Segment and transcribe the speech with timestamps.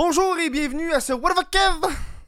[0.00, 1.80] Bonjour et bienvenue à ce What the Kev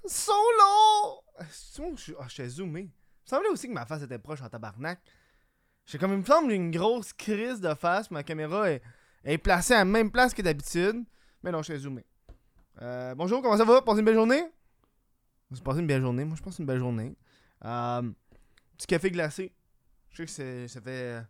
[0.05, 1.23] solo!
[1.53, 2.81] C'est bon, je suis- ah, zoomé.
[2.81, 2.91] Il me
[3.25, 4.99] semblait aussi que ma face était proche en tabarnak.
[5.87, 8.11] J'ai comme il me semble une grosse crise de face.
[8.11, 11.05] Ma caméra est, placée à la même place que d'habitude.
[11.45, 12.05] Mais non, j'étais zoomé.
[12.83, 13.83] Euh, bonjour, comment ça va?
[13.83, 14.43] Passez une belle journée?
[15.53, 16.25] Vous passez une belle journée?
[16.25, 17.17] Moi, je passe une belle journée.
[17.65, 18.03] Euh,
[18.79, 19.55] petit café glacé.
[20.11, 21.23] Je sais que ça fait.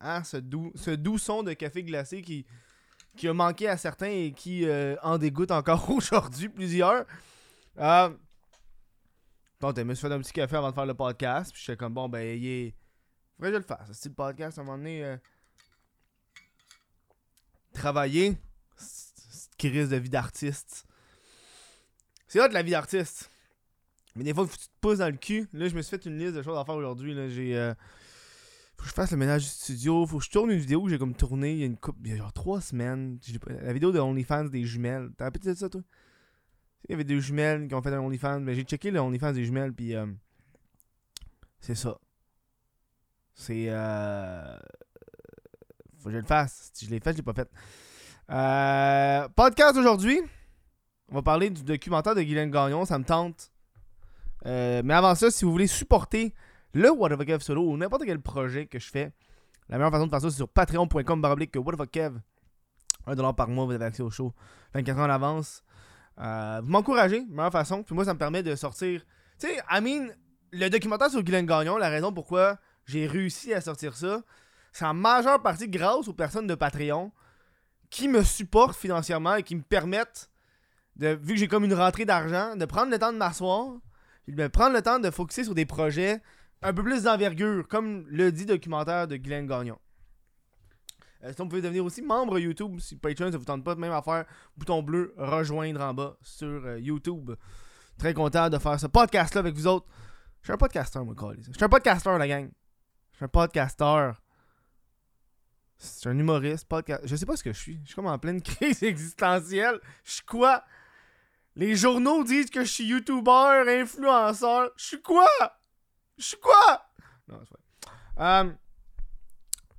[0.00, 2.46] Hein, ce, doux, ce doux son de café glacé qui,
[3.16, 7.04] qui a manqué à certains et qui euh, en dégoûte encore aujourd'hui plusieurs.
[7.78, 8.08] Euh,
[9.60, 11.52] bon, je me suis fait un petit café avant de faire le podcast.
[11.52, 12.74] Puis j'étais comme, bon, ben, il est.
[13.36, 13.88] Faudrait que je le fasse.
[13.92, 15.04] C'est le podcast à un moment donné.
[15.04, 15.16] euh,
[17.74, 18.36] Travailler.
[18.76, 20.84] c- Cette crise de vie d'artiste.
[22.26, 23.30] C'est hot la vie d'artiste.
[24.16, 25.48] Mais des fois, tu te pousses dans le cul.
[25.52, 27.14] Là, je me suis fait une liste de choses à faire aujourd'hui.
[27.30, 27.56] J'ai.
[27.56, 27.74] euh,
[28.80, 30.88] faut que je fasse le ménage du studio, faut que je tourne une vidéo que
[30.88, 33.18] j'ai comme tournée il y a une couple, il y a genre trois semaines.
[33.62, 35.10] La vidéo de OnlyFans des jumelles.
[35.18, 35.82] T'as rappelé de ça, toi?
[36.88, 38.40] Il y avait deux jumelles qui ont fait un OnlyFans.
[38.40, 40.06] Mais j'ai checké le OnlyFans des jumelles, puis euh,
[41.60, 41.98] c'est ça.
[43.34, 43.66] C'est.
[43.68, 44.56] Euh...
[45.98, 46.70] Faut que je le fasse.
[46.72, 47.50] Si je l'ai fait, je l'ai pas fait.
[48.30, 50.22] Euh, podcast aujourd'hui.
[51.10, 52.86] On va parler du documentaire de Guylaine Gagnon.
[52.86, 53.52] Ça me tente.
[54.46, 56.34] Euh, mais avant ça, si vous voulez supporter
[56.74, 59.12] le What the Kev solo ou n'importe quel projet que je fais,
[59.68, 62.18] la meilleure façon de faire ça, c'est sur patreon.com baroblique What the Kev.
[63.06, 64.34] 1$ par mois, vous avez accès au show
[64.74, 65.62] 24 heures en avance.
[66.18, 67.82] Euh, vous m'encouragez, meilleure façon.
[67.82, 69.04] Puis moi, ça me permet de sortir.
[69.38, 70.12] Tu sais, I mean,
[70.52, 74.22] le documentaire sur Guylaine Gagnon, la raison pourquoi j'ai réussi à sortir ça,
[74.72, 77.12] c'est en majeure partie grâce aux personnes de Patreon
[77.88, 80.30] qui me supportent financièrement et qui me permettent,
[80.96, 83.74] de, vu que j'ai comme une rentrée d'argent, de prendre le temps de m'asseoir,
[84.28, 86.20] de prendre le temps de focuser sur des projets
[86.62, 89.78] un peu plus d'envergure, comme le dit documentaire de Guylaine Gagnon.
[91.22, 93.92] Euh, sinon, vous pouvez devenir aussi membre YouTube si Patreon, ça vous tente pas, même
[93.92, 94.24] à faire
[94.56, 97.32] bouton bleu, rejoindre en bas sur euh, YouTube.
[97.98, 99.86] Très content de faire ce podcast-là avec vous autres.
[100.40, 101.46] Je suis un podcasteur, moi, câlisse.
[101.48, 102.50] Je suis un podcasteur, la gang.
[103.12, 104.22] Je suis un podcasteur.
[105.76, 107.02] C'est un humoriste, podcast.
[107.04, 107.80] Je sais pas ce que je suis.
[107.82, 109.78] Je suis comme en pleine crise existentielle.
[110.04, 110.64] Je suis quoi?
[111.56, 114.70] Les journaux disent que je suis YouTuber, influenceur.
[114.76, 115.26] Je suis quoi?
[116.20, 116.84] Je suis quoi?
[117.28, 117.96] Non, c'est vrai.
[118.18, 118.52] Euh,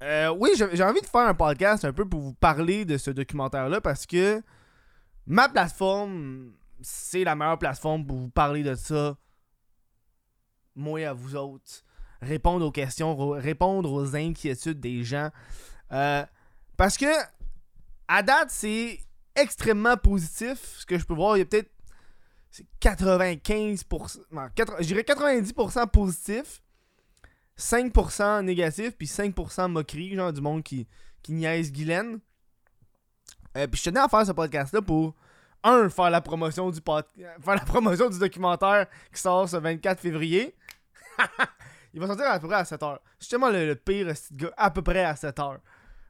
[0.02, 3.12] euh, oui, j'ai envie de faire un podcast un peu pour vous parler de ce
[3.12, 4.41] documentaire-là parce que
[5.28, 9.16] ma plateforme, c'est la meilleure plateforme pour vous parler de ça.
[10.75, 11.84] Moi à vous autres.
[12.24, 15.30] Répondre aux questions, répondre aux inquiétudes des gens.
[15.91, 16.25] Euh,
[16.75, 17.12] parce que,
[18.07, 19.00] à date, c'est
[19.35, 20.78] extrêmement positif.
[20.80, 21.72] Ce que je peux voir, il y a peut-être
[22.51, 26.62] c'est 95%, non, 80 je dirais 90% positif,
[27.57, 30.88] 5% négatif, puis 5% moquerie, genre du monde qui,
[31.29, 32.19] niaise Guylaine.
[33.57, 35.16] Euh, puis je tenais à faire ce podcast-là pour,
[35.63, 40.00] un, faire la promotion du pod- faire la promotion du documentaire qui sort ce 24
[40.00, 40.56] février.
[41.94, 42.97] Il va sortir à peu près à 7h.
[43.19, 45.57] C'est justement le, le pire gars, à peu près à 7h.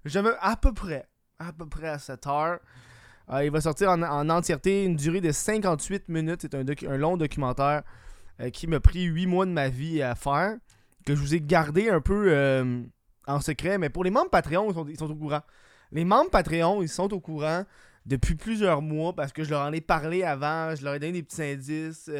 [0.06, 1.08] Jamais, à peu près,
[1.40, 2.60] à peu près à 7h.
[3.32, 6.42] Euh, il va sortir en, en entièreté, une durée de 58 minutes.
[6.42, 6.56] C'est
[6.86, 7.84] un, long documentaire
[8.42, 10.58] euh, qui m'a pris 8 mois de ma vie à faire.
[11.06, 12.84] Que je vous ai gardé un peu euh,
[13.28, 13.78] en secret.
[13.78, 15.42] Mais pour les membres Patreon, ils sont, ils sont au courant.
[15.92, 17.64] Les membres Patreon, ils sont au courant
[18.06, 20.76] depuis plusieurs mois parce que je leur en ai parlé avant.
[20.76, 22.12] Je leur ai donné des petits indices.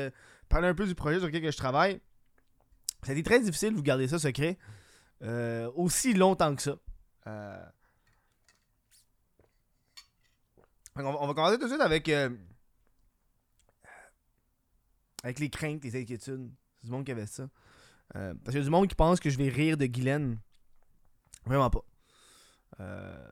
[0.48, 2.00] Parlé un peu du projet sur lequel que je travaille.
[3.08, 4.58] Été très difficile de vous garder ça secret
[5.76, 6.76] aussi longtemps que ça.
[10.96, 12.30] On va commencer tout de suite avec, euh,
[15.24, 16.52] avec les craintes, les inquiétudes.
[16.76, 17.48] C'est du monde qui avait ça.
[18.16, 20.38] Euh, parce qu'il y a du monde qui pense que je vais rire de Guylaine.
[21.46, 21.86] Vraiment pas.
[22.82, 23.28] Euh,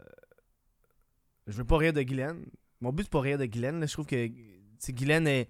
[1.48, 2.46] je veux pas rire de Guylaine.
[2.80, 3.80] Mon but, c'est pas rire de Guylaine.
[3.81, 3.88] là.
[3.88, 4.30] Je trouve que
[4.90, 5.50] Guylaine est.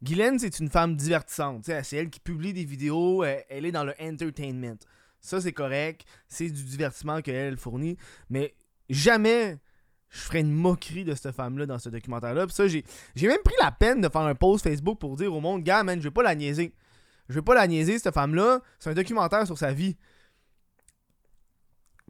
[0.00, 1.64] Guylaine, c'est une femme divertissante.
[1.64, 3.24] C'est elle qui publie des vidéos.
[3.24, 4.78] Elle, elle est dans le entertainment.
[5.20, 6.04] Ça, c'est correct.
[6.28, 7.96] C'est du divertissement qu'elle fournit.
[8.30, 8.54] Mais
[8.88, 9.58] jamais
[10.10, 12.46] je ferais une moquerie de cette femme-là dans ce documentaire-là.
[12.46, 12.84] Puis ça, j'ai
[13.14, 15.82] j'ai même pris la peine de faire un post Facebook pour dire au monde, gars,
[15.82, 16.74] man, je vais pas la niaiser.
[17.28, 18.60] Je vais pas la niaiser, cette femme-là.
[18.78, 19.96] C'est un documentaire sur sa vie.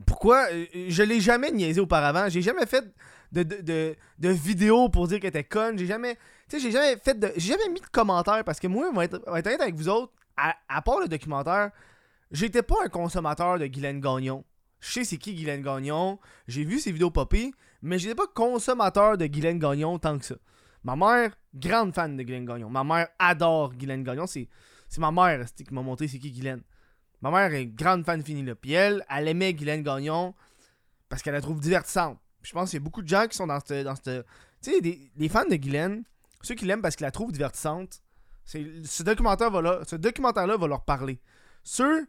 [0.06, 0.46] Pourquoi?
[0.52, 2.28] Euh, Je l'ai jamais niaisé auparavant.
[2.28, 2.84] J'ai jamais fait
[3.32, 5.76] de, de, de, vidéo pour dire qu'elle était conne.
[5.76, 6.14] J'ai jamais.
[6.48, 7.32] Tu sais, j'ai jamais fait de.
[7.36, 9.60] J'ai jamais mis de commentaires parce que moi, on va être, on va être honnête
[9.60, 11.70] avec vous autres, à, à part le documentaire,
[12.30, 14.44] j'étais pas un consommateur de Guylaine Gagnon.
[14.80, 16.18] Je sais c'est qui Guylaine Gagnon.
[16.46, 17.52] J'ai vu ses vidéos popper,
[17.82, 20.36] mais j'étais pas consommateur de Guylaine Gagnon tant que ça.
[20.84, 22.70] Ma mère, grande fan de Guylaine Gagnon.
[22.70, 24.26] Ma mère adore Guylaine Gagnon.
[24.26, 24.48] C'est,
[24.98, 26.62] ma mère qui m'a montré c'est qui Guylaine.
[27.20, 28.54] Ma mère est grande fan finie là.
[28.54, 30.34] Puis elle, elle aimait Guylaine Gagnon
[31.08, 32.18] parce qu'elle la trouve divertissante.
[32.42, 33.84] je pense qu'il y a beaucoup de gens qui sont dans cette.
[33.84, 36.04] Dans tu sais, des- fans de Guylaine,
[36.42, 38.00] ceux qui l'aiment parce qu'ils la trouvent divertissante,
[38.44, 41.20] ce documentaire va documentaire-là va leur parler.
[41.62, 42.06] Ceux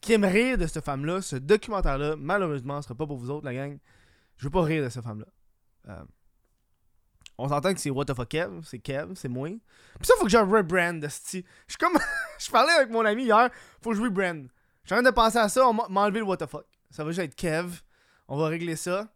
[0.00, 3.54] qui aiment rire de cette femme-là, ce documentaire-là, malheureusement, sera pas pour vous autres, la
[3.54, 3.78] gang.
[4.36, 5.26] Je veux pas rire de cette femme-là.
[5.88, 6.04] Euh,
[7.38, 9.48] on s'entend que c'est What the fuck Kev, c'est Kev, c'est moi.
[9.48, 11.44] Puis ça, faut que je rebrand, esti.
[11.66, 11.98] Je suis comme.
[12.38, 13.50] je parlais avec mon ami hier,
[13.80, 14.46] faut que je rebrand.
[14.82, 16.66] Je suis en train de penser à ça, on enlevé le What the fuck.
[16.90, 17.80] Ça va juste être Kev.
[18.26, 19.08] On va régler ça.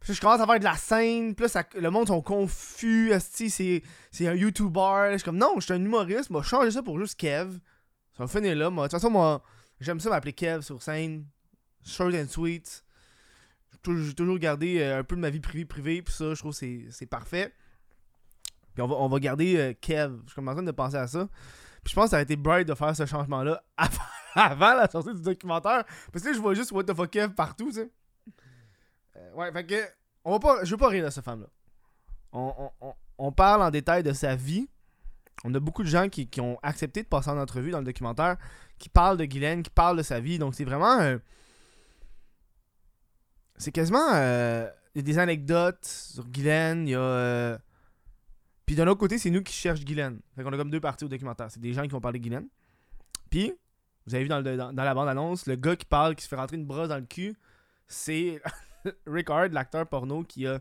[0.00, 3.82] Puis je commence à faire de la scène, puis là, le monde sont confus, c'est
[4.10, 5.10] c'est un YouTuber.
[5.12, 7.58] Je suis comme, non, je suis un humoriste, moi, changer ça pour juste Kev.
[8.22, 8.70] Va finir là.
[8.70, 9.42] De toute façon, moi,
[9.80, 11.26] j'aime ça m'appeler Kev sur scène.
[11.84, 12.84] Short and sweet.
[13.72, 16.52] J'ai toujours- gardé euh, un peu de ma vie privée, privée, puis ça, je trouve
[16.58, 17.52] que c'est- parfait.
[18.74, 20.18] Puis on va, on va garder euh, Kev.
[20.26, 21.28] Je suis en train de penser à ça.
[21.82, 23.62] Puis je pense que ça aurait été bright de faire ce changement-là
[24.36, 25.84] avant, la sortie du documentaire.
[26.12, 27.90] Parce que là, je vois juste What the fuck Kev partout, tu sais.
[29.16, 29.82] Euh, ouais, fait que.
[30.24, 31.48] On va pas, je veux pas rire de cette femme-là.
[32.32, 34.68] On- on- on parle en détail de sa vie.
[35.44, 38.36] On a beaucoup de gens qui, ont accepté de passer en entrevue dans le documentaire,
[38.78, 40.38] qui parlent de Guylaine, qui parlent de sa vie.
[40.38, 41.18] Donc c'est vraiment.
[43.56, 44.12] c'est quasiment.
[44.14, 47.00] euh, Il y a des anecdotes sur Guylaine, il y a.
[47.00, 47.58] euh,
[48.66, 50.20] Puis d'un autre côté, c'est nous qui cherchons Guylaine.
[50.36, 51.50] Fait qu'on a comme deux parties au documentaire.
[51.50, 52.48] C'est des gens qui vont parler de Guylaine.
[53.30, 53.52] Puis,
[54.06, 56.66] vous avez vu dans, la bande-annonce, le gars qui parle, qui se fait rentrer une
[56.66, 57.34] brosse dans le cul,
[57.86, 58.42] c'est
[59.06, 60.60] Rick Hard, l'acteur porno, qui a,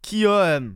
[0.00, 0.70] qui a euh,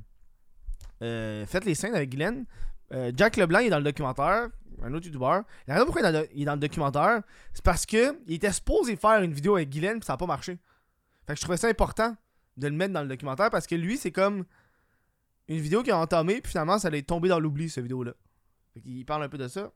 [1.03, 2.45] euh, fait les scènes avec Guylaine.
[2.93, 4.49] Euh, Jack Leblanc est dans le documentaire,
[4.83, 5.45] un autre youtubeur.
[5.67, 7.23] La raison pourquoi il est dans le, il est dans le documentaire,
[7.55, 10.27] c'est parce que il était supposé faire une vidéo avec Guylaine, puis ça n'a pas
[10.27, 10.59] marché.
[11.27, 12.17] Fait que je trouvais ça important
[12.57, 14.45] de le mettre dans le documentaire parce que lui, c'est comme
[15.49, 18.13] une vidéo qui a entamé, puis finalement, ça allait tomber dans l'oubli, cette vidéo-là.
[18.75, 19.73] Fait qu'il parle un peu de ça.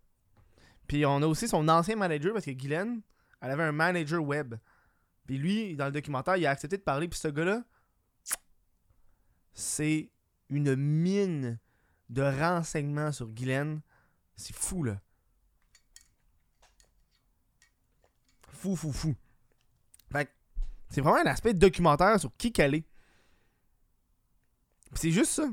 [0.87, 3.01] Puis on a aussi son ancien manager, parce que Guylaine,
[3.41, 4.55] elle avait un manager web.
[5.27, 7.63] Puis lui, dans le documentaire, il a accepté de parler, puis ce gars-là,
[9.55, 10.11] c'est
[10.49, 11.59] une mine
[12.09, 13.81] de renseignements sur Guylaine.
[14.37, 15.01] C'est fou, là.
[18.53, 19.15] Fou, fou, fou.
[20.13, 20.31] Fait
[20.91, 22.85] c'est vraiment un aspect documentaire sur qui qu'elle est.
[24.95, 25.49] C'est juste ça.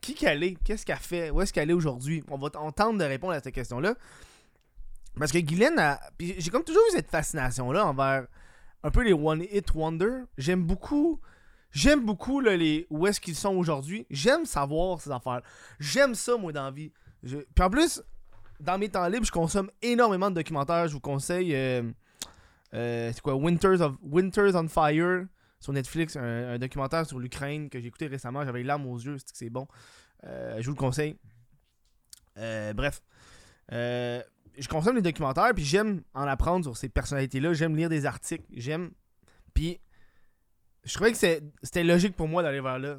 [0.00, 0.56] Qui qu'elle est?
[0.64, 1.30] Qu'est-ce qu'elle fait?
[1.30, 2.22] Où est-ce qu'elle est aujourd'hui?
[2.28, 3.94] On va on tente de répondre à cette question-là.
[5.18, 6.00] Parce que Guylaine a.
[6.18, 8.26] j'ai comme toujours eu cette fascination-là envers
[8.82, 10.22] un peu les One Hit Wonder.
[10.38, 11.20] J'aime beaucoup.
[11.72, 14.06] J'aime beaucoup les où est-ce qu'ils sont aujourd'hui.
[14.10, 15.42] J'aime savoir ces affaires.
[15.78, 16.92] J'aime ça, moi, dans la vie.
[17.22, 18.02] Puis en plus,
[18.58, 20.88] dans mes temps libres, je consomme énormément de documentaires.
[20.88, 21.54] Je vous conseille.
[21.54, 21.82] euh,
[22.74, 23.34] euh, c'est quoi?
[23.34, 25.26] Winters, of, Winters on Fire
[25.58, 28.44] sur Netflix, un, documentaire sur l'Ukraine que j'ai écouté récemment.
[28.44, 29.66] J'avais les larmes aux yeux, c'est que c'est bon.
[30.24, 31.16] Euh, je vous le conseille.
[32.36, 33.02] Bref.
[33.70, 37.52] Je consomme les documentaires, puis j'aime en apprendre sur ces personnalités-là.
[37.52, 38.44] J'aime lire des articles.
[38.52, 38.90] J'aime.
[39.54, 39.80] Puis,
[40.84, 42.98] je trouvais que c'était logique pour moi d'aller vers là.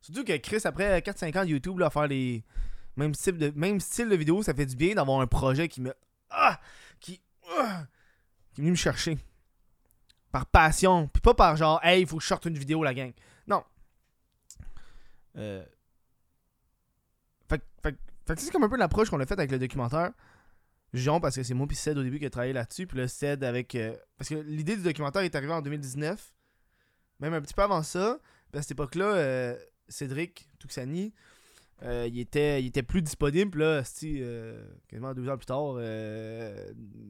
[0.00, 2.44] Surtout que Chris, après 4-5 ans de YouTube, là, faire les
[2.96, 5.80] mêmes styles de, même style de vidéo, ça fait du bien d'avoir un projet qui
[5.80, 5.94] me.
[6.30, 6.60] Ah!
[7.00, 7.20] Qui.
[7.58, 7.86] ah,
[8.52, 9.18] qui est venu me chercher.
[10.32, 11.08] Par passion.
[11.08, 13.12] Puis pas par genre, hey, il faut que je sorte une vidéo, la gang.
[13.46, 13.62] Non.
[15.36, 15.64] Euh.
[17.48, 17.96] Fait, fait,
[18.26, 20.12] fait c'est comme un peu l'approche qu'on a faite avec le documentaire.
[20.94, 22.86] Jean, parce que c'est moi puis Ced au début qui a travaillé là-dessus.
[22.86, 23.74] Puis là, Ced avec.
[23.74, 26.32] euh, parce que l'idée du documentaire est arrivée en 2019.
[27.20, 28.20] Même un petit peu avant ça.
[28.52, 29.58] Puis à cette époque-là, euh,
[29.88, 31.12] Cédric Tuxani,
[31.82, 33.58] euh, il, était, il était plus disponible.
[33.58, 35.74] Là, euh, quasiment deux ans plus tard,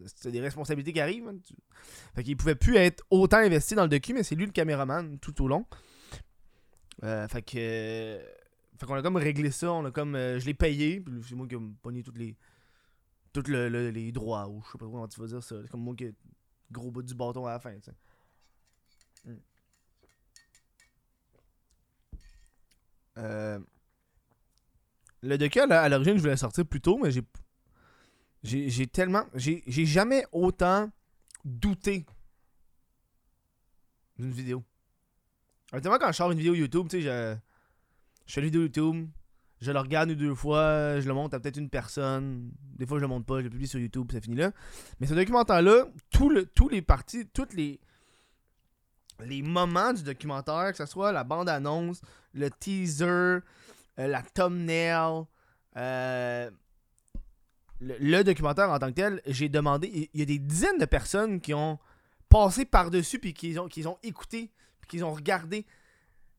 [0.07, 1.29] c'est des responsabilités qui arrivent.
[1.29, 1.39] hein.
[1.45, 1.55] Tu-
[2.15, 5.19] Fait qu'il pouvait plus être autant investi dans le docu, mais c'est lui le caméraman
[5.19, 5.65] tout au long.
[7.01, 8.21] Fait que.
[8.79, 9.73] fait qu'on a comme réglé ça.
[9.73, 10.15] On a comme.
[10.17, 11.05] je l'ai payé.
[11.29, 12.37] C'est moi qui ai pogné toutes les.
[13.33, 14.49] Tous le- le- les droits.
[14.49, 15.57] Ou je sais pas comment tu vas dire ça.
[15.63, 16.15] C'est comme moi qui ai
[16.73, 17.93] gros bout du bâton à la fin, tu sais.
[19.25, 19.37] Mm.
[23.19, 23.59] Euh,
[25.23, 27.23] le docu, à l'origine, je voulais sortir plus tôt, mais j'ai.
[28.43, 29.25] J'ai tellement.
[29.35, 30.91] J'ai jamais autant
[31.45, 32.07] douté
[34.19, 34.63] d'une vidéo.
[35.73, 37.37] Honnêtement, quand je sors une vidéo YouTube, tu sais, je,
[38.27, 39.09] je fais une vidéo YouTube,
[39.61, 42.53] je le regarde une deux fois, je le montre à peut-être une personne.
[42.77, 44.53] Des fois, je le montre pas, je le publie sur YouTube, ça finit là.
[45.01, 47.81] Mais ce documentaire-là, tout le, tous les parties, toutes les,
[49.25, 52.01] les moments du documentaire, que ce soit la bande-annonce,
[52.35, 53.41] le teaser, euh,
[53.97, 55.25] la thumbnail,
[55.77, 56.51] euh,
[57.81, 61.41] le, documentaire en tant que tel, j'ai demandé, il y a des dizaines de personnes
[61.41, 61.79] qui ont
[62.29, 65.67] passé par-dessus, puis qui ont, ont écouté, puis qui ont regardé,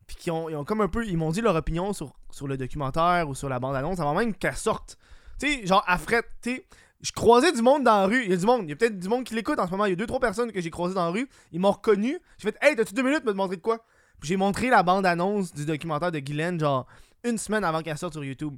[0.07, 2.57] puis qui ont, ont comme un peu, ils m'ont dit leur opinion sur, sur le
[2.57, 4.97] documentaire ou sur la bande-annonce avant même qu'elle sorte.
[5.39, 6.65] Tu sais, genre, à fret, tu sais,
[7.01, 8.23] Je croisais du monde dans la rue.
[8.23, 8.63] Il y a du monde.
[8.63, 9.85] Il y a peut-être du monde qui l'écoute en ce moment.
[9.85, 11.29] Il y a deux, trois personnes que j'ai croisées dans la rue.
[11.51, 12.19] Ils m'ont reconnu.
[12.37, 13.85] J'ai fait Hey, t'as-tu deux minutes pour me montrer de quoi?
[14.19, 16.87] Puis j'ai montré la bande-annonce du documentaire de Guylaine, genre
[17.23, 18.55] une semaine avant qu'elle sorte sur YouTube.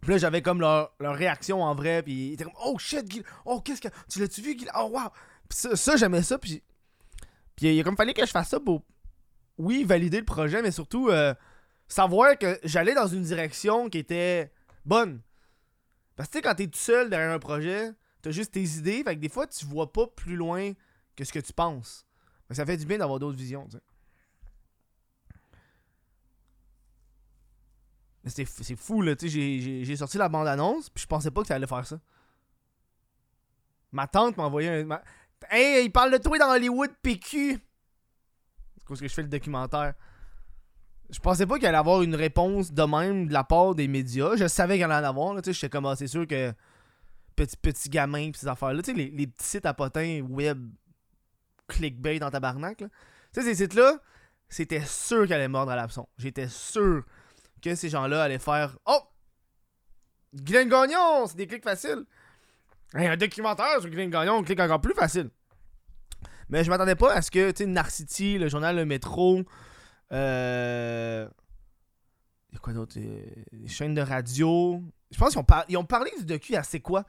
[0.00, 2.02] Puis là, j'avais comme leur, leur réaction en vrai.
[2.02, 3.28] Puis ils étaient comme Oh shit, Guylaine.
[3.44, 3.88] Oh, qu'est-ce que.
[4.08, 4.74] Tu l'as-tu vu, Guylaine?
[4.78, 5.10] Oh, wow.
[5.48, 6.38] Puis ça, j'aimais ça.
[6.38, 6.62] Puis,
[7.56, 8.82] puis il a comme fallu que je fasse ça pour,
[9.58, 11.34] oui, valider le projet, mais surtout euh,
[11.88, 14.52] savoir que j'allais dans une direction qui était
[14.84, 15.20] bonne.
[16.16, 17.92] Parce que tu sais, quand t'es tout seul derrière un projet,
[18.22, 20.72] t'as juste tes idées, fait que des fois, tu vois pas plus loin
[21.14, 22.06] que ce que tu penses.
[22.48, 23.82] Mais ça fait du bien d'avoir d'autres visions, tu sais.
[28.44, 31.54] C'est fou, là, tu sais, j'ai- sorti la bande-annonce, puis je pensais pas que ça
[31.54, 32.00] allait faire ça.
[33.92, 35.00] Ma tante m'a envoyé un...
[35.48, 37.60] Hey, il parle de toi dans Hollywood, PQ!
[38.78, 39.94] C'est cause que je fais le documentaire?
[41.10, 44.36] Je pensais pas qu'il allait avoir une réponse de même de la part des médias.
[44.36, 46.52] Je savais qu'il allait en avoir, j'étais comme, ah, c'est sûr que
[47.36, 50.68] petit, petit gamin pis ces affaires-là, tu sais, les, les petits sites à potins web
[51.68, 52.78] clickbait dans tabarnak.
[52.78, 52.86] Tu
[53.32, 54.00] sais, ces sites-là,
[54.48, 56.08] c'était sûr qu'elle allait mordre à l'abson.
[56.18, 57.04] J'étais sûr
[57.62, 59.00] que ces gens-là allaient faire Oh!
[60.34, 62.04] Guylaine Gagnon, c'est des clics faciles.
[62.94, 65.30] Un documentaire sur Guylaine Gagnon, clic encore plus facile.
[66.48, 69.42] Mais je m'attendais pas à ce que, tu sais, Narcity, le journal Le Métro,
[70.12, 71.28] euh.
[72.50, 72.94] Il y a quoi d'autre?
[72.98, 74.82] Euh, Les chaînes de radio.
[75.10, 77.04] Je pense qu'ils ont, ils ont parlé du docu à C'est quoi?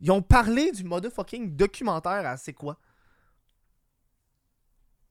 [0.00, 2.78] Ils ont parlé du motherfucking documentaire à C'est quoi?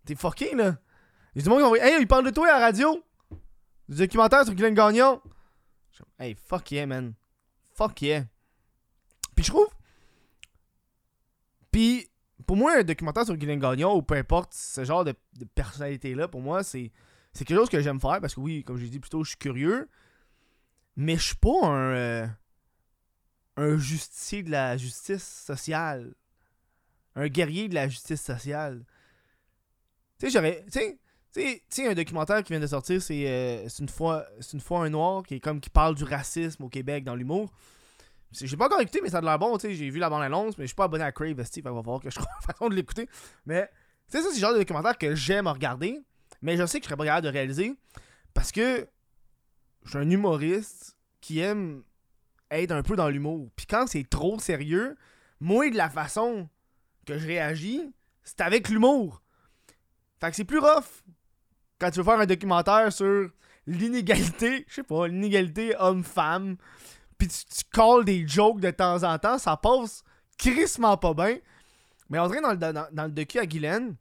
[0.06, 0.78] T'es fucking là
[1.36, 3.04] Il y a ont Hey, ils parlent de toi à la radio
[3.88, 5.22] Du documentaire sur Guylaine Gagnon
[6.20, 7.14] Hey, fuck yeah, man.
[7.74, 8.26] Fuck yeah.
[9.36, 9.68] Puis je trouve.
[11.72, 12.08] Puis,
[12.46, 16.28] pour moi, un documentaire sur Guylaine Gagnon, ou peu importe ce genre de, de personnalité-là,
[16.28, 16.92] pour moi, c'est
[17.34, 19.30] c'est quelque chose que j'aime faire parce que oui, comme j'ai dit plus tôt, je
[19.30, 19.90] suis curieux.
[20.96, 21.96] Mais je suis pas un.
[21.96, 22.28] euh,
[23.58, 26.14] un justicier de la justice sociale.
[27.16, 28.86] Un guerrier de la justice sociale.
[30.20, 30.66] Tu sais, j'aurais.
[30.72, 34.90] Tu sais, un documentaire qui vient de sortir, c'est euh, une fois une fois un
[34.90, 37.52] noir qui est comme qui parle du racisme au Québec dans l'humour.
[38.32, 39.58] J'ai pas encore écouté, mais ça a de l'air bon.
[39.60, 42.02] J'ai vu la bande-annonce, mais je suis pas abonné à Crave, fait qu'il va falloir
[42.02, 43.08] que je trouve une façon de l'écouter.
[43.46, 43.70] Mais,
[44.10, 46.02] tu sais, ça, c'est le genre de documentaire que j'aime regarder,
[46.44, 47.76] mais je sais que je serais pas capable de réaliser
[48.34, 48.88] parce que
[49.86, 51.84] je suis un humoriste qui aime
[52.52, 53.50] être un peu dans l'humour.
[53.56, 54.96] Puis quand c'est trop sérieux,
[55.40, 56.48] moi, de la façon
[57.06, 57.82] que je réagis,
[58.24, 59.22] c'est avec l'humour.
[60.20, 61.04] Fait que c'est plus rough
[61.80, 63.30] quand tu veux faire un documentaire sur
[63.66, 66.58] l'inégalité, je sais pas, l'inégalité homme-femme,
[67.18, 70.04] puis tu, tu calls des jokes de temps en temps, ça passe
[70.38, 71.38] crissement pas bien.
[72.10, 73.96] Mais on dirait dans le, dans, dans le docu à Guylaine,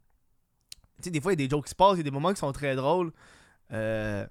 [0.97, 2.03] tu sais, des fois, il y a des jokes qui se passent, il y a
[2.03, 3.11] des moments qui sont très drôles.
[3.71, 4.25] Euh,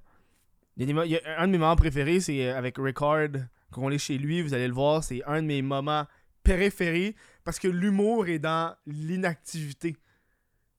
[0.76, 3.28] y a des y a un de mes moments préférés, c'est euh, avec Ricard,
[3.71, 6.07] quand on est chez lui, vous allez le voir, c'est un de mes moments
[6.45, 7.14] préférés
[7.45, 9.97] parce que l'humour est dans l'inactivité.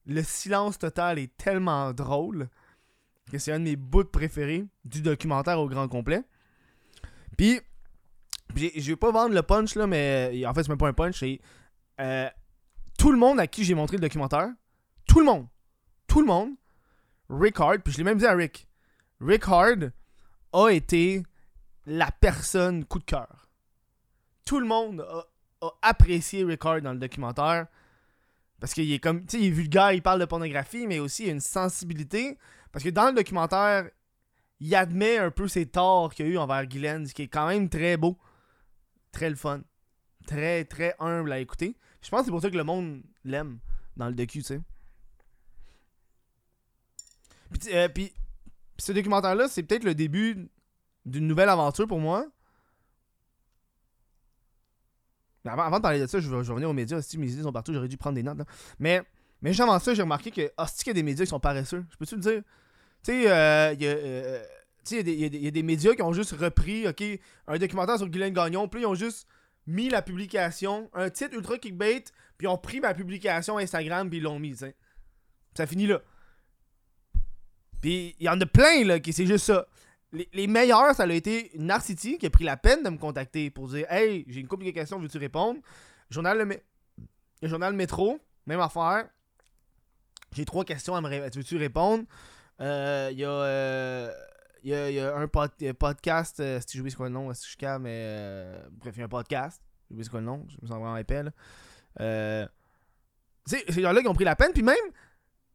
[0.05, 2.49] Le silence total est tellement drôle
[3.31, 6.23] que c'est un de mes bouts préférés du documentaire au grand complet.
[7.37, 7.59] Puis,
[8.55, 10.93] je vais pas vendre le punch là, mais euh, en fait, c'est même pas un
[10.93, 11.19] punch.
[11.19, 11.39] C'est
[12.97, 14.49] tout le monde à qui j'ai montré le documentaire,
[15.07, 15.47] tout le monde,
[16.13, 16.51] tout le monde,
[17.27, 18.67] Rick Hard, puis je l'ai même dit à Rick,
[19.19, 19.91] Rick Hard
[20.53, 21.23] a été
[21.87, 23.49] la personne coup de cœur.
[24.45, 27.65] Tout le monde a, apprécié Rick Hard dans le documentaire.
[28.59, 31.23] Parce qu'il est comme, tu sais, il est vulgaire, il parle de pornographie, mais aussi
[31.23, 32.37] il a une sensibilité.
[32.71, 33.89] Parce que dans le documentaire,
[34.59, 37.47] il admet un peu ses torts qu'il a eu envers Guylaine, ce qui est quand
[37.47, 38.19] même très beau.
[39.11, 39.61] Très le fun.
[40.27, 41.75] Très, très humble à écouter.
[42.03, 43.57] Je pense que c'est pour ça que le monde l'aime
[43.97, 44.61] dans le docu, tu sais.
[47.53, 48.13] Puis, euh, puis-
[48.77, 50.49] ce documentaire-là, c'est peut-être le début
[51.05, 52.25] d'une nouvelle aventure pour moi.
[55.45, 57.01] Mais avant, avant de parler de ça, je vais, revenir aux médias.
[57.01, 58.37] Si mes idées sont partout, j'aurais dû prendre des notes.
[58.79, 59.01] Mais,
[59.41, 60.41] mais juste avant ça, j'ai remarqué que
[60.83, 61.85] qu'il y a des médias qui sont paresseux.
[61.91, 62.41] Je peux-tu le dire?
[63.03, 63.91] Tu sais, euh, il y a.
[63.91, 64.43] euh,
[64.91, 67.03] y a des- il y, a des- médias qui ont juste repris, ok,
[67.47, 69.27] un documentaire sur Guylaine Gagnon, puis ils ont juste
[69.65, 72.03] mis la publication, un titre ultra kickbait,
[72.37, 74.75] puis ils ont pris ma publication Instagram, puis ils l'ont mis, tu sais.
[75.57, 76.01] Ça finit là.
[77.83, 79.67] Puis il y en a plein, là, qui c'est juste ça.
[80.31, 83.67] Les, meilleurs, ça a été Narcity qui a pris la peine de me contacter pour
[83.67, 85.59] dire Hey, j'ai une couple de questions, veux-tu répondre?
[86.09, 89.09] Journal le, journal Métro, même affaire.
[90.31, 92.05] J'ai trois questions à me ré- veux-tu répondre?
[92.61, 93.29] Euh, Il y a.
[93.29, 94.11] euh,
[94.63, 97.13] y, a, y a un pod- euh, podcast, euh, si j'ai oublié c'est quoi le
[97.13, 99.61] nom, si je calme, mais euh, bref, il y a un podcast,
[99.93, 101.31] c'est quoi le nom, je me sens vraiment épais là.
[101.99, 102.47] Euh,
[103.45, 104.77] ces gens-là qui ont pris la peine, puis même,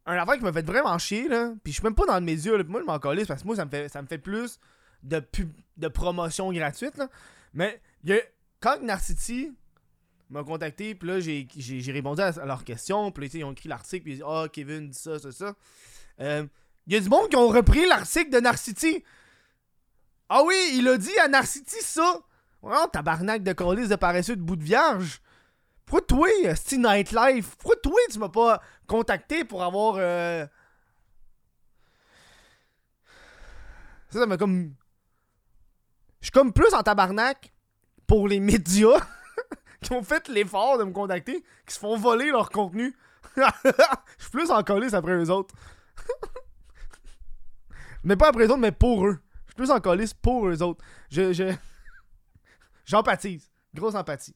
[0.08, 2.24] un affaire qui m'a fait vraiment chier, là, puis je suis même pas dans le
[2.24, 4.58] média, là, moi je m'en parce que moi ça me fait, ça me fait plus
[5.02, 7.08] de pub, de promotion gratuite, là.
[7.54, 8.18] Mais y a,
[8.60, 9.52] quand Narcity
[10.30, 14.04] m'a contacté, puis là, j'ai, j'ai, répondu à, leurs questions, puis ils ont écrit l'article,
[14.04, 15.54] puis ils dit, ah, Kevin dit ça, ça, ça.
[16.20, 16.46] Euh,
[16.86, 19.04] il y a du monde qui ont repris l'article de Narcity.
[20.28, 22.20] Ah oui, il a dit à Narcity ça.
[22.62, 25.20] Oh, tabarnak de colis de paresseux de bout de vierge.
[25.88, 29.94] Pourquoi toi, Steve Nightlife, pourquoi toi tu m'as pas contacté pour avoir.
[29.96, 30.46] Euh...
[34.10, 34.74] Ça, ça m'a comme.
[36.20, 37.54] Je suis comme plus en tabarnak
[38.06, 39.00] pour les médias
[39.80, 42.94] qui ont fait l'effort de me contacter, qui se font voler leur contenu.
[43.36, 43.42] Je
[44.18, 45.54] suis plus en colis après eux autres.
[48.04, 49.20] mais pas après eux autres, mais pour eux.
[49.46, 50.84] Je suis plus en colis pour eux autres.
[51.08, 51.32] Je.
[51.32, 51.54] je...
[52.84, 53.50] J'empathise.
[53.72, 54.34] Grosse empathie.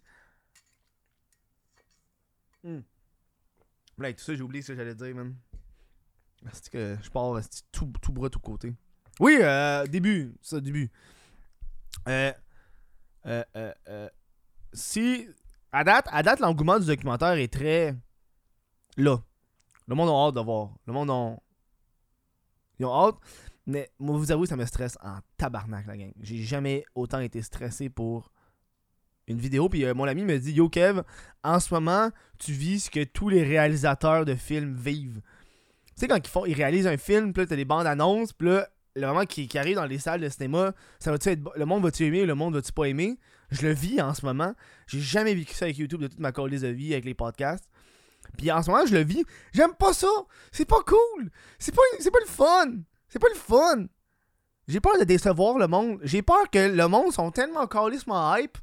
[2.64, 2.80] Hmm.
[3.98, 5.34] Là, tout ça, j'ai oublié ce que j'allais dire, man.
[6.52, 7.38] C'est que je pars
[7.70, 8.74] tout, tout bras, tout côté.
[9.20, 10.34] Oui, euh, début.
[10.40, 10.90] Ça, début.
[12.08, 12.32] Euh,
[13.26, 14.08] euh, euh, euh,
[14.72, 15.28] si.
[15.70, 17.96] À date, à date l'engouement du documentaire est très.
[18.96, 19.22] Là.
[19.86, 20.74] Le monde a hâte de voir.
[20.86, 21.36] Le monde a.
[22.78, 23.16] Ils ont hâte.
[23.66, 26.12] Mais moi, vous avouez, ça me stresse en tabarnak, la gang.
[26.20, 28.32] J'ai jamais autant été stressé pour
[29.28, 31.02] une vidéo, puis euh, mon ami me dit Yo Kev,
[31.44, 35.20] en ce moment, tu vis ce que tous les réalisateurs de films vivent.
[35.86, 38.32] Tu sais, quand ils, font, ils réalisent un film, puis là, t'as des bandes annonces,
[38.32, 41.64] puis là, le moment qui, arrive dans les salles de cinéma, ça va être le
[41.64, 43.18] monde va-tu aimer, le monde va-tu pas aimer?
[43.50, 44.54] Je le vis en ce moment.
[44.86, 47.68] J'ai jamais vécu ça avec YouTube de toute ma colise de vie, avec les podcasts.
[48.36, 49.24] Puis en ce moment, je le vis.
[49.52, 50.08] J'aime pas ça.
[50.52, 51.30] C'est pas cool.
[51.58, 52.72] C'est pas, le fun.
[53.08, 53.86] C'est pas le fun.
[54.68, 55.98] J'ai peur de décevoir le monde.
[56.02, 58.58] J'ai peur que le monde sont tellement calissement hype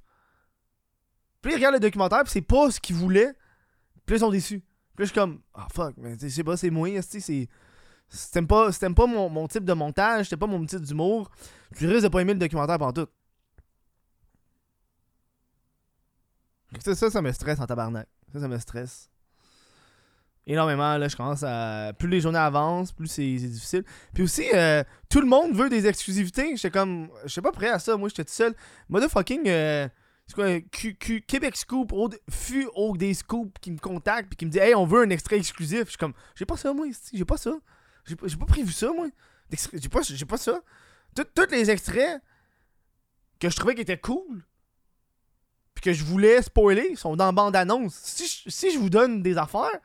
[1.41, 3.33] puis ils regardent le documentaire, puis c'est pas ce qu'ils voulaient.
[4.05, 4.61] Puis ils sont déçus.
[4.95, 7.47] Puis je suis comme, ah fuck, mais je sais pas, c'est moi, c'est.
[8.11, 11.29] C'était pas, pas mon, mon, type de montage, c'était pas mon type d'humour.
[11.77, 13.07] Tu risques de pas aimer le documentaire pendant tout.
[16.83, 18.07] Ça, ça, ça me stresse en tabarnak.
[18.33, 19.09] Ça, ça me stresse.
[20.47, 21.93] Énormément, là, je commence à.
[21.97, 23.83] Plus les journées avancent, plus c'est difficile.
[24.13, 26.55] Puis aussi, euh, tout le monde veut des exclusivités.
[26.55, 27.09] J'étais comme.
[27.23, 28.55] Je suis pas prêt à ça, moi, j'étais tout seul.
[28.89, 29.47] Motherfucking.
[29.47, 29.87] Euh,
[30.33, 30.59] quoi,
[31.27, 31.93] Québec Scoop,
[32.29, 35.09] fut au des scoops qui me contactent puis qui me dit Hey, on veut un
[35.09, 35.85] extrait exclusif.
[35.85, 37.57] Je suis comme, j'ai pas ça, moi, j'ai pas ça.
[38.05, 39.07] J'ai pas, prévu ça, moi.
[39.73, 40.61] J'ai pas, pas ça.
[41.15, 42.21] Tous les extraits
[43.39, 44.43] que je trouvais qui étaient cool,
[45.73, 47.95] puis que je voulais spoiler, sont dans bande-annonce.
[47.95, 49.79] Si, je, si je vous donne des affaires,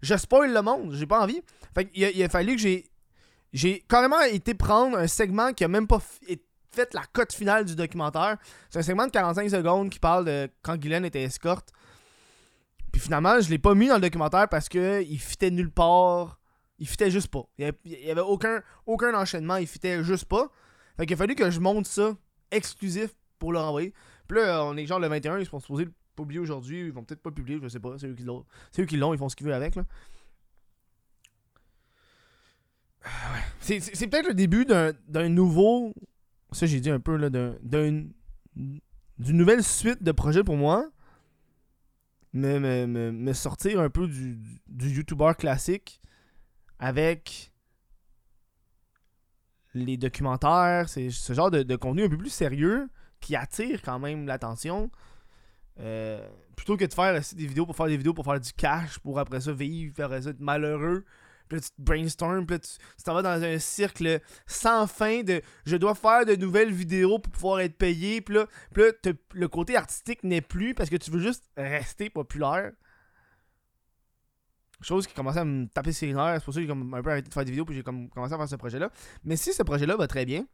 [0.00, 0.92] je spoil le monde.
[0.94, 1.42] J'ai pas envie.
[1.74, 2.90] Fait il, a, fallu que j'ai.
[3.52, 6.00] J'ai carrément été prendre un segment qui a même pas
[6.76, 8.36] fait la cote finale du documentaire.
[8.70, 11.72] C'est un segment de 45 secondes qui parle de quand Guylaine était escorte.
[12.92, 16.38] Puis finalement, je l'ai pas mis dans le documentaire parce que il fitait nulle part.
[16.78, 17.44] Il fitait juste pas.
[17.58, 20.50] Il y avait, aucun, aucun enchaînement, il fitait juste pas.
[20.96, 22.14] Fait qu'il a fallu que je monte ça
[22.50, 23.92] exclusif pour le renvoyer.
[24.28, 26.86] Puis là, on est genre le 21, ils sont supposés le publier aujourd'hui.
[26.86, 27.96] Ils vont peut-être pas publier, je sais pas.
[27.98, 28.44] C'est eux qui l'ont.
[28.72, 29.74] C'est eux qui l'ont, ils font ce qu'ils veulent avec.
[29.74, 29.84] là.
[33.04, 33.08] Ah
[33.60, 35.92] c'est peut-être le début d'un nouveau
[36.56, 38.12] ça j'ai dit un peu là d'une
[39.18, 40.90] nouvelle suite de projets pour moi.
[42.32, 46.02] Me, me, me, sortir un peu du, du YouTuber classique
[46.78, 47.50] avec
[49.72, 52.88] les documentaires, c'est ce genre de, contenu un peu plus sérieux
[53.20, 54.90] qui attire quand même l'attention.
[55.78, 58.98] Euh, plutôt que de faire des vidéos pour faire des vidéos pour faire du cash,
[58.98, 61.04] pour après ça vivre, faire ça être malheureux.
[61.48, 65.22] Puis là, tu te brainstorm, puis là, tu t'en vas dans un cercle sans fin
[65.22, 68.20] de je dois faire de nouvelles vidéos pour pouvoir être payé.
[68.20, 68.46] Puis là,
[69.32, 72.72] le côté artistique n'est plus parce que tu veux juste rester populaire.
[74.82, 76.40] Chose qui commençait à me taper ses nerfs.
[76.40, 78.34] C'est pour ça que j'ai un peu arrêté de faire des vidéos, puis j'ai commencé
[78.34, 78.90] à faire ce projet-là.
[79.24, 80.46] Mais si ce projet-là va très bien,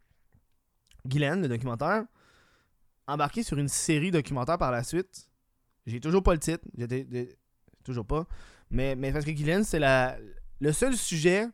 [1.05, 2.05] Guylaine, le documentaire,
[3.07, 5.29] embarqué sur une série documentaire par la suite.
[5.85, 6.63] J'ai toujours pas le titre.
[6.77, 7.37] J'ai
[7.83, 8.25] toujours pas.
[8.69, 10.17] Mais, mais parce que Guylaine, c'est la,
[10.63, 11.47] le seul sujet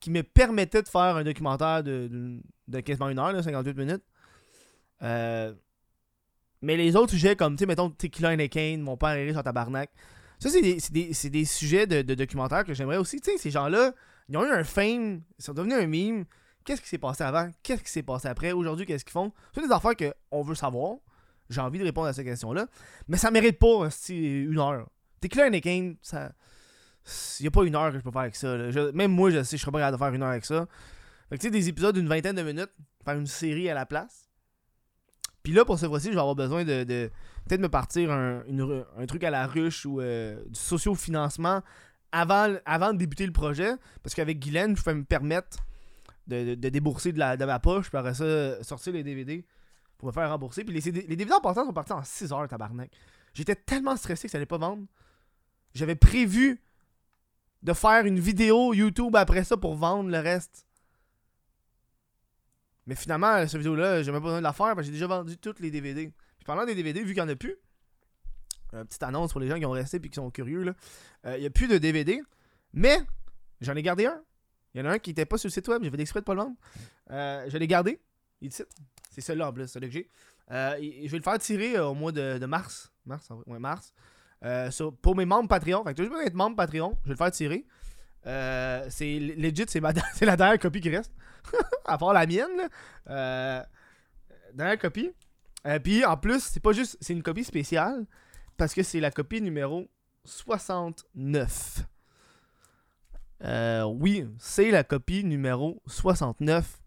[0.00, 2.40] qui me permettait de faire un documentaire de,
[2.84, 4.02] quasiment une heure, 58 minutes.
[5.02, 5.54] Euh,
[6.60, 9.36] mais les autres sujets, comme, tu sais, mettons, Tequila et Kane, mon père est riche
[9.36, 9.90] en tabarnak.
[10.40, 13.20] Ça, c'est des, des, sujets de, documentaire que j'aimerais aussi.
[13.20, 13.92] Tu sais, ces gens-là,
[14.28, 16.24] ils ont eu un fame, ils sont devenus un meme.
[16.64, 17.50] Qu'est-ce qui s'est passé avant?
[17.62, 18.50] Qu'est-ce qui s'est passé après?
[18.50, 19.32] Aujourd'hui, qu'est-ce qu'ils font?
[19.54, 20.96] C'est des affaires qu'on veut savoir.
[21.50, 22.66] J'ai envie de répondre à ces questions-là.
[23.06, 24.88] Mais ça mérite pas, une heure.
[25.20, 26.32] Tequila et Kane, ça
[27.40, 28.56] il n'y a pas une heure que je peux faire avec ça.
[28.92, 30.66] même moi, je sais, je serais pas capable de faire une heure avec ça.
[31.28, 32.70] Fait que tu sais, des épisodes d'une vingtaine de minutes,
[33.04, 34.30] faire une série à la place.
[35.42, 38.42] Puis là, pour ce fois-ci, je vais avoir besoin de, peut-être me partir un,
[39.06, 41.62] truc à la ruche ou euh, du socio-financement
[42.12, 43.74] avant, avant de débuter le projet.
[44.02, 45.58] Parce qu'avec Guylaine, je peux me permettre
[46.26, 49.44] de, débourser de, la, de ma poche, puis après ça, sortir les DVD
[49.98, 50.64] pour me faire rembourser.
[50.64, 52.90] Puis les, les DVD en partant sont partis en 6 heures, tabarnak.
[53.34, 54.86] J'étais tellement stressé que ça allait pas vendre.
[55.74, 56.62] J'avais prévu
[57.64, 60.66] de faire une vidéo YouTube après ça pour vendre le reste.
[62.86, 65.06] Mais finalement, cette vidéo-là, j'ai même pas besoin de la faire parce que j'ai déjà
[65.06, 66.12] vendu toutes les DVD.
[66.36, 67.56] Puis parlant des DVD, vu qu'il n'y en a plus,
[68.74, 70.74] euh, petite annonce pour les gens qui ont resté et qui sont curieux, là.
[71.36, 72.20] Il n'y a plus de DVD.
[72.74, 73.00] Mais
[73.60, 74.20] j'en ai gardé un.
[74.74, 76.24] Il y en a un qui n'était pas sur le site web, j'avais exprès de
[76.24, 76.56] pas le vendre.
[77.10, 78.00] Euh, je l'ai gardé.
[78.40, 78.56] Il dit
[79.10, 80.10] C'est celui-là en plus, celui que j'ai.
[80.50, 82.92] Euh, je vais le faire tirer au mois de, mars.
[83.06, 83.94] Mars, ouais, mars.
[85.02, 85.84] Pour mes membres Patreon.
[85.84, 86.98] Fait que besoin d'être membre Patreon.
[87.02, 87.64] Je vais le faire tirer.
[88.90, 91.12] c'est legit, c'est, la dernière copie qui reste.
[91.84, 92.68] à part la mienne.
[93.06, 93.66] Là.
[94.52, 95.10] dernière copie.
[95.82, 96.96] Puis en plus, c'est pas juste.
[97.00, 98.06] C'est une copie spéciale.
[98.56, 99.88] Parce que c'est la copie numéro
[100.24, 101.86] 69.
[103.42, 106.80] Euh, oui, c'est la copie numéro 69.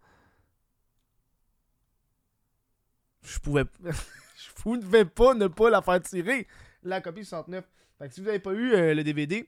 [3.22, 3.66] Je pouvais.
[3.84, 6.48] je pouvais pas ne pas la faire tirer.
[6.84, 7.66] La copie 69.
[8.00, 9.48] Fait que si vous n'avez pas eu euh, le DVD,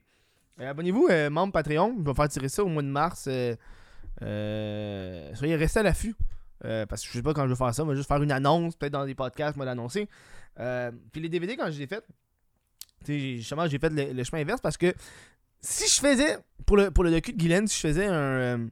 [0.60, 1.96] euh, abonnez-vous, membre Patreon.
[2.00, 3.30] Je vais faire tirer ça au mois de mars.
[4.20, 6.16] soyez restés à l'affût.
[6.62, 7.84] parce que je sais pas quand je vais faire ça.
[7.84, 10.08] Je vais juste faire une annonce, peut-être dans des podcasts, moi l'annoncer.
[11.12, 12.04] puis les DVD, quand je les ai fait,
[13.08, 14.94] justement, j'ai fait le, chemin inverse parce que
[15.62, 18.68] si je faisais, pour le, pour le docu de Guylaine, si je faisais un,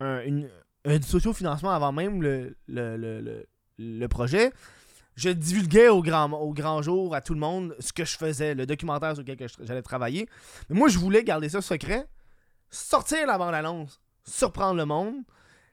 [0.00, 0.48] un, une,
[0.84, 3.46] un socio-financement avant même le, le,
[3.78, 4.52] le, projet,
[5.18, 9.14] je divulguais au grand, jour à tout le monde ce que je faisais, le documentaire
[9.16, 10.28] sur lequel j'allais travailler.
[10.68, 12.06] Mais moi, je voulais garder ça secret,
[12.70, 15.16] sortir la bande-annonce, surprendre le monde.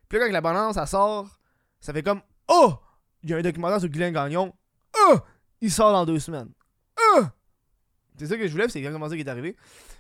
[0.09, 1.27] Puis là, quand la bande-annonce, sort,
[1.79, 2.73] ça fait comme Oh!
[3.21, 4.51] Il y a un documentaire sur Guylaine Gagnon.
[4.97, 5.19] Oh!
[5.61, 6.49] Il sort dans deux semaines.
[8.17, 9.55] C'est ça que je voulais, c'est exactement ça qui est arrivé.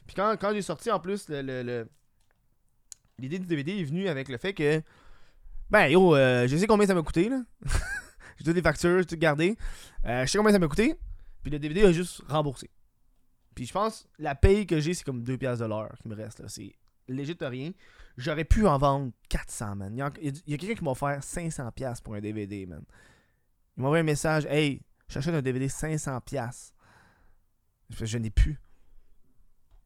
[0.07, 1.87] Puis quand, quand j'ai sorti en plus le,
[3.19, 4.81] l'idée du DVD est venue avec le fait que
[5.69, 7.41] ben yo, euh, je sais combien ça m'a coûté là.
[8.37, 9.57] j'ai toutes les factures, j'ai tout gardé.
[10.05, 10.95] Euh, je sais combien ça m'a coûté.
[11.41, 12.69] Puis le DVD a juste remboursé.
[13.53, 16.15] Puis je pense la paye que j'ai c'est comme 2 pièces de l'heure qui me
[16.15, 16.75] reste là, c'est
[17.07, 17.71] légit rien.
[18.17, 19.93] J'aurais pu en vendre 400 man.
[19.93, 20.01] Il y
[20.53, 22.83] a, quelqu'un qui m'a offert 500 pièces pour un DVD man.
[23.77, 26.73] Il m'a envoyé un message, "Hey, j'achète un DVD 500 pièces."
[27.89, 28.59] Je, n'ai plus.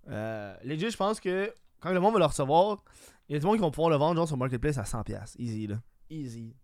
[0.08, 2.84] Euh, je pense que quand le monde va le recevoir,
[3.28, 5.36] il y a des gens qui vont pouvoir le vendre sur Marketplace à 100$.
[5.38, 5.82] Easy, là.
[6.10, 6.56] Easy.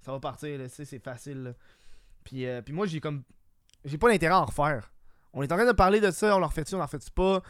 [0.00, 0.60] Ça va partir.
[0.68, 1.54] C'est facile,
[2.24, 3.22] Puis, euh, puis moi, j'ai comme.
[3.84, 4.90] J'ai pas d'intérêt à en refaire.
[5.32, 7.42] On est en train de parler de ça, on leur fait-tu, on leur fait-tu pas?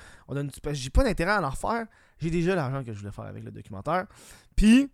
[0.72, 1.86] J'ai pas d'intérêt à en refaire.
[2.18, 4.06] J'ai déjà l'argent que je voulais faire avec le documentaire.
[4.56, 4.90] Puis,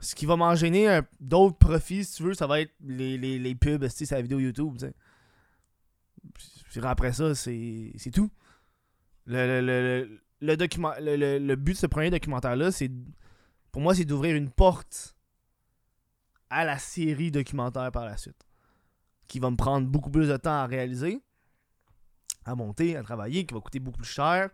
[0.00, 3.54] ce qui va m'enchaîner d'autres profits, si tu veux, ça va être les, les, les
[3.56, 4.94] pubs, c'est la vidéo YouTube, tu sais
[6.82, 8.30] après ça, c'est tout.
[9.26, 12.90] Le, le, le, document, le, but de ce premier documentaire-là, c'est
[13.72, 15.16] pour moi, c'est d'ouvrir une porte
[16.50, 18.46] à la série documentaire par la suite.
[19.26, 21.22] Qui va me prendre beaucoup plus de temps à réaliser,
[22.44, 24.50] à monter, à travailler, qui va coûter beaucoup plus cher.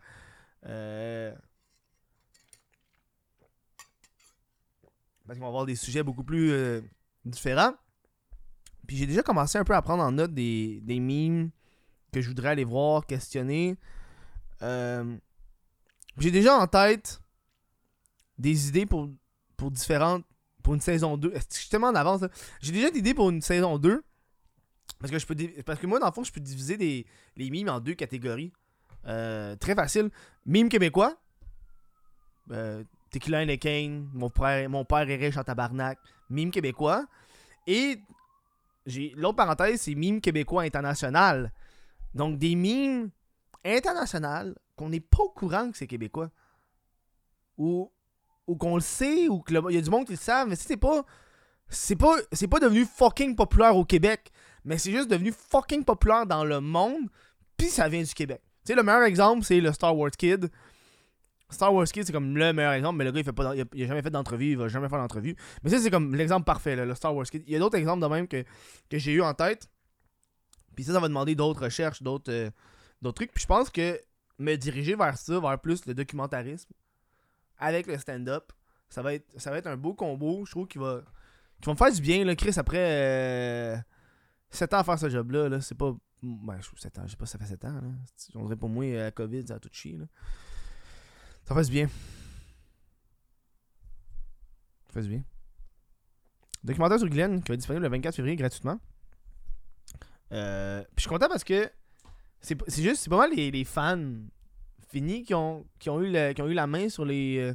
[0.67, 1.35] Euh...
[5.27, 6.83] Parce qu'on va avoir des sujets beaucoup plus euh,
[7.25, 7.73] différents.
[8.87, 11.51] Puis j'ai déjà commencé un peu à prendre en note des, des memes
[12.13, 13.79] que je voudrais aller voir, questionner.
[14.63, 15.17] Euh,
[16.19, 17.21] j'ai déjà en tête
[18.39, 19.09] des idées pour,
[19.57, 20.25] pour différentes.
[20.65, 21.33] Pour une saison 2.
[21.35, 22.23] Je tellement en avance.
[22.61, 24.03] J'ai déjà des idées pour une saison 2.
[24.99, 27.51] Parce que je peux parce que moi, dans le fond, je peux diviser des, les
[27.51, 28.53] mimes en deux catégories.
[29.07, 30.11] Euh, très facile.
[30.47, 31.17] Mime québécois.
[32.51, 34.09] Euh, Tequila et Kane.
[34.13, 34.33] Mon
[34.69, 35.99] mon père est riche en tabarnak.
[36.31, 37.07] Mime québécois.
[37.67, 38.01] Et
[38.87, 41.53] j'ai l'autre parenthèse, c'est mime québécois international.
[42.15, 43.11] Donc, des mimes
[43.65, 46.31] internationales qu'on n'est pas au courant que c'est québécois.
[47.57, 47.91] Ou,
[48.47, 50.77] ou qu'on le sait, ou qu'il y a du monde qui le savent, mais c'est
[50.77, 51.05] pas.
[51.71, 54.31] C'est pas, c'est pas devenu fucking populaire au Québec,
[54.65, 57.09] mais c'est juste devenu fucking populaire dans le monde,
[57.57, 58.43] puis ça vient du Québec.
[58.65, 60.51] Tu sais, le meilleur exemple, c'est le Star Wars Kid.
[61.51, 63.63] Star Wars Kid, c'est comme le meilleur exemple, mais le gars, il, fait pas, il,
[63.63, 65.37] a, jamais fait d'entrevue, il va jamais faire d'entrevue.
[65.63, 67.43] Mais ça, c'est comme l'exemple parfait, le Star Wars Kid.
[67.47, 68.45] Il y a d'autres exemples de même que,
[68.91, 69.69] que j'ai eu en tête.
[70.75, 72.51] Puis ça, ça va demander d'autres recherches, euh,
[73.01, 73.33] d'autres trucs.
[73.33, 74.01] Puis je pense que
[74.39, 76.71] me diriger vers ça, vers plus le documentarisme,
[77.59, 78.53] avec le stand-up,
[78.89, 81.03] ça va être ça va être un beau combo, je trouve, qui va,
[81.61, 83.77] qui va me faire du bien, Chris, après euh,
[84.51, 85.95] 7 ans à faire ce job-là, là, c'est pas...
[86.23, 87.89] Ben, 7 ans, je sais pas, ça fait 7 ans, là.
[88.35, 89.99] On dirait pour moi, la COVID, ça a tout chier.
[91.45, 91.89] Ça fait du bien.
[94.87, 95.25] Ça fait du bien.
[96.63, 98.81] Documentaire sur Glenn, qui va être disponible le 24 février gratuitement.
[100.33, 101.71] Euh, puis je suis content parce que
[102.41, 104.01] c'est juste, c'est pas mal les, fans
[105.03, 107.55] qui ont, qui, ont eu qui ont eu la main sur les, euh,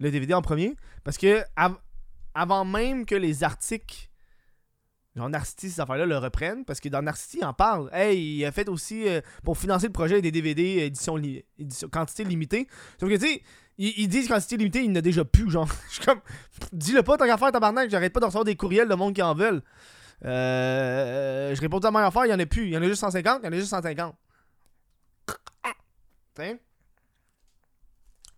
[0.00, 0.76] le DVD en premier.
[1.04, 1.42] Parce que
[2.34, 4.08] avant même que les articles
[5.16, 7.88] genre Narcity, ces affaires-là, le reprennent, parce que dans Narcity, il en parle.
[7.92, 10.92] Hey, il a fait aussi, euh, pour financer le projet des DVD
[11.92, 12.66] quantité limitée.
[12.98, 13.42] Sauf que, tu sais,
[13.78, 15.68] ils, disent quantité limitée, il n'y en a déjà plus, genre.
[15.88, 16.20] Je suis comme,
[16.72, 19.22] dis-le pas, tant qu'à faire, tabarnak, j'arrête pas de recevoir des courriels de monde qui
[19.22, 19.62] en veulent.
[20.24, 22.66] Euh, je réponds à la même affaire, il y en a plus.
[22.66, 24.14] Il y en a juste 150, il y en a juste 150.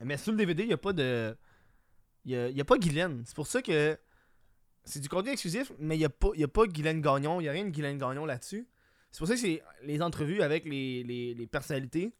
[0.01, 1.37] Mais sur le DVD, il n'y a pas de.
[2.25, 3.23] Il y a, a pas Guylaine.
[3.25, 3.99] C'est pour ça que.
[4.85, 7.41] C'est du contenu exclusif, mais il n'y a, pas- y a pas Guylaine Gagnon.
[7.41, 8.69] Il n'y a rien de Guylaine Gagnon là-dessus.
[9.11, 12.13] C'est pour ça que c'est les entrevues avec les, les, personnalités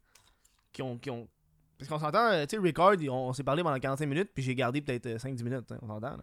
[0.73, 0.97] qui ont.
[0.97, 1.29] Qui ont...
[1.77, 4.43] Parce qu'on s'entend, euh, tu sais, Ricard, on, on s'est parlé pendant 45 minutes, puis
[4.43, 6.17] j'ai gardé peut-être euh, 5-10 minutes, hein, on s'entend.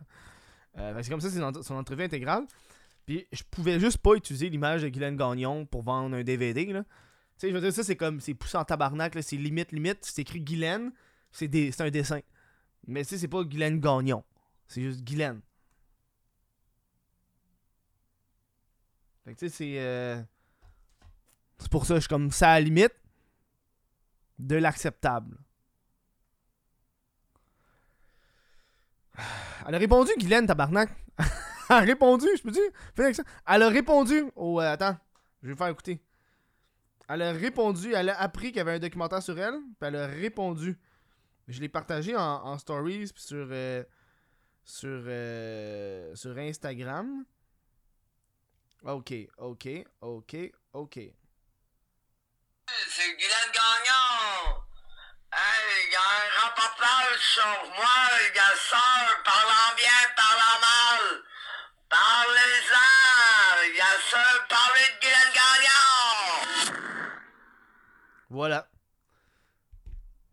[0.79, 2.45] Euh, c'est comme ça, c'est son, son entrevue intégrale.
[3.07, 6.85] Puis je pouvais juste pas utiliser l'image de Guylaine Gagnon pour vendre un DVD, là.
[7.39, 9.99] Tu sais, je veux dire, ça, c'est comme, c'est poussé en tabarnak, c'est limite, limite.
[10.03, 10.93] C'est écrit Guylaine,
[11.33, 12.21] c'est des- un dessin.
[12.87, 14.25] Mais tu sais, c'est pas Guylaine Gagnon.
[14.69, 15.41] C'est juste Guylaine.
[19.25, 19.79] Fait que tu sais, c'est.
[19.81, 20.21] euh,
[21.59, 22.93] C'est pour ça, je suis comme ça à la limite
[24.39, 25.37] de l'acceptable.
[29.67, 30.91] Elle a répondu, Guylaine, tabarnak.
[31.71, 32.63] Elle a répondu, je peux dire.
[33.47, 34.61] Elle a répondu au.
[34.61, 34.97] euh, attends,
[35.43, 36.01] je vais faire écouter.
[37.09, 39.97] Elle a répondu, elle a appris qu'il y avait un documentaire sur elle, puis elle
[39.97, 40.79] a répondu.
[41.49, 43.85] Je l'ai partagé en, stories sur euh,
[44.65, 47.25] sur euh, sur Instagram.
[48.85, 49.69] Ok, ok,
[50.01, 50.37] ok,
[50.73, 50.99] ok.
[52.89, 54.65] C'est Guylaine Gagnon.
[55.33, 58.87] Hey, il y a un reportage sur moi, il y a ça,
[59.25, 61.23] parlant bien, parlant mal.
[61.91, 63.63] Parlez-en.
[63.69, 65.75] Il y a ça, parlez de Guylaine Gagnon.
[68.35, 68.69] Voilà.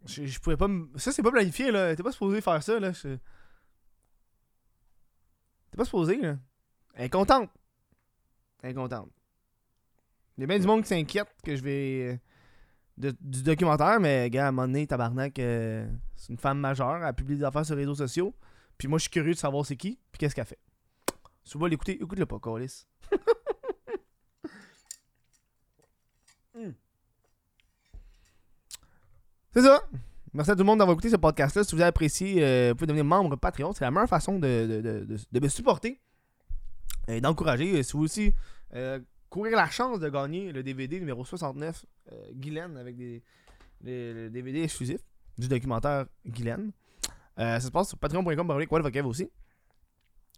[0.07, 0.87] Je, je pouvais pas me...
[0.97, 1.95] Ça, c'est pas planifié, là.
[1.95, 2.91] T'es pas supposé faire ça, là.
[2.93, 3.15] Je-
[5.69, 6.37] T'es pas supposé, là.
[6.95, 7.51] Elle est contente.
[8.63, 9.11] Elle est contente.
[10.35, 12.13] Il y a bien du monde qui s'inquiète que je vais...
[12.13, 12.17] euh,
[12.97, 17.05] de- du documentaire, mais, gars, à un moment donné, tabarnak, euh, c'est une femme majeure.
[17.05, 18.35] Elle publie des affaires sur les réseaux sociaux.
[18.79, 20.59] Puis moi, je suis curieux de savoir c'est qui, puis qu'est-ce qu'elle fait.
[21.43, 22.87] Si tu l'écouter, écoute-le pas, Calis.
[29.53, 29.83] C'est ça.
[30.33, 31.63] Merci à tout le monde d'avoir écouté ce podcast-là.
[31.63, 33.73] Si vous avez apprécié, euh, vous pouvez devenir membre Patreon.
[33.73, 35.99] C'est la meilleure façon de, de, de, de- me supporter
[37.09, 37.79] et d'encourager.
[37.79, 38.33] Euh, Si vous aussi
[38.73, 43.21] euh, courir la chance de gagner le DVD numéro 69, euh, Guylaine, avec des,
[43.83, 45.01] le, le DVD exclusif
[45.37, 46.71] du documentaire Guylaine.
[47.37, 49.29] Ça se passe sur patreon.com, aussi.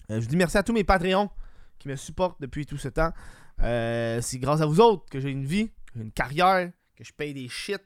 [0.10, 1.30] Je vous dis merci à tous mes Patreons
[1.78, 3.12] qui me supportent depuis tout ce temps.
[3.60, 7.49] C'est grâce à vous autres que j'ai une vie, une carrière, que je paye des
[7.49, 7.82] shit.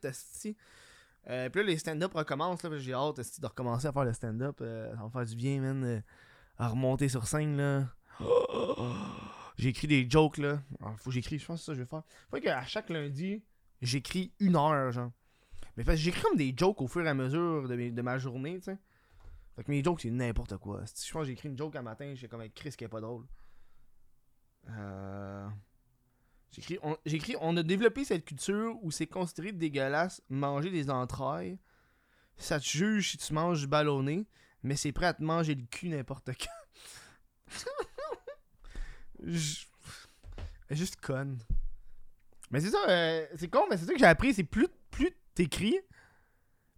[1.30, 2.64] Euh, puis là, les stand-up recommencent.
[2.64, 4.60] Là, j'ai hâte de recommencer à faire le stand-up.
[4.62, 5.84] Euh, ça va me faire du bien, man.
[5.84, 6.02] euh,
[6.58, 7.88] à remonter sur scène, là.
[9.58, 10.62] J'ai écrit des jokes, là.
[10.80, 12.04] Alors, faut que j'écris, je pense que ça je vais faire.
[12.30, 13.44] Faut qu'à chaque lundi,
[13.82, 15.12] j'écris une heure, genre.
[15.76, 18.18] Mais parce que j'écris comme des jokes au fur et à mesure de, de ma
[18.20, 18.78] journée, tu sais.
[19.56, 20.84] Fait que mes jokes, c'est n'importe quoi.
[20.86, 22.88] Je pense que j'ai écrit une joke un matin, j'ai comme avec Chris qui est
[22.88, 23.26] pas drôle.
[24.70, 25.48] Euh...
[26.52, 30.70] J'ai écrit, on, j'ai écrit, on a développé cette culture où c'est considéré dégueulasse manger
[30.70, 31.60] des entrailles.
[32.38, 34.26] Ça te juge si tu manges du ballonné,
[34.64, 37.58] mais c'est prêt à te manger le cul n'importe quand.
[40.70, 41.40] Juste conne.
[42.52, 45.12] Mais c'est ça, euh, c'est con, mais c'est ça que j'ai appris, c'est plus, plus
[45.34, 45.80] t'écris,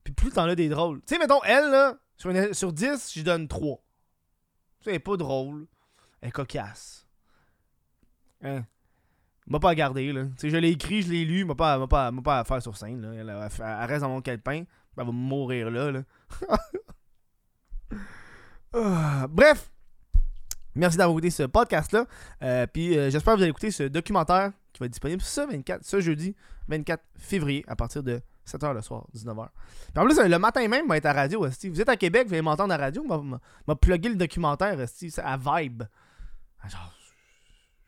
[0.04, 1.02] puis plus t'en as des drôles.
[1.02, 3.84] Tu sais, mettons, elle, là, sur, sur 10, je donne 3.
[4.82, 5.68] Ça, elle est pas drôle.
[6.22, 7.08] Elle est cocasse.
[8.42, 8.66] Hein?
[9.50, 10.26] M'a pas à garder, là.
[10.26, 12.44] Tu sais, je l'ai écrit, je l'ai lu, m'a pas, m'a pas, m'a pas à
[12.44, 13.10] faire sur scène, là.
[13.14, 14.64] Elle, elle- reste dans mon calepin,
[14.98, 16.04] elle va mourir là, là.
[19.30, 19.72] Bref.
[20.76, 22.06] Merci d'avoir écouté ce podcast-là.
[22.44, 25.42] Euh, puis euh, j'espère que vous allez écouter ce documentaire qui va être disponible ce
[25.42, 26.36] 24, ce jeudi
[26.68, 29.48] 24 février à partir de 7h le soir, 19h.
[29.94, 31.46] Puis en plus, le matin même, va être à radio.
[31.48, 31.70] esti.
[31.70, 33.04] Vous êtes à Québec, vous allez m'entendre à la radio.
[33.04, 35.84] M'a plugger le documentaire esti, à Vibe.
[36.68, 36.94] Genre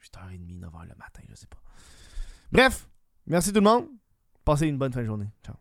[0.02, 1.62] 8h30, 9h le matin, je sais pas.
[2.52, 2.90] Bref,
[3.28, 3.88] merci tout le monde.
[4.44, 5.30] Passez une bonne fin de journée.
[5.46, 5.56] Ciao.